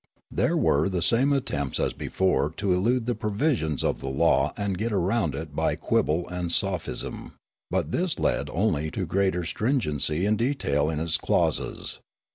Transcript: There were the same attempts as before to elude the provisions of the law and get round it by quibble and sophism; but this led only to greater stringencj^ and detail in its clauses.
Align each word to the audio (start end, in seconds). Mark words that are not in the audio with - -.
There 0.31 0.57
were 0.57 0.89
the 0.89 1.03
same 1.03 1.31
attempts 1.31 1.79
as 1.79 1.93
before 1.93 2.49
to 2.57 2.73
elude 2.73 3.05
the 3.05 3.13
provisions 3.13 3.83
of 3.83 4.01
the 4.01 4.09
law 4.09 4.51
and 4.57 4.75
get 4.75 4.91
round 4.91 5.35
it 5.35 5.55
by 5.55 5.75
quibble 5.75 6.27
and 6.27 6.51
sophism; 6.51 7.33
but 7.69 7.91
this 7.91 8.17
led 8.17 8.49
only 8.49 8.89
to 8.89 9.05
greater 9.05 9.43
stringencj^ 9.43 10.27
and 10.27 10.39
detail 10.39 10.89
in 10.89 10.99
its 10.99 11.17
clauses. 11.17 11.99